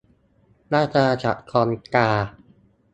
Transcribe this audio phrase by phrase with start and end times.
[0.73, 2.09] ราชอาณาจักรตองกา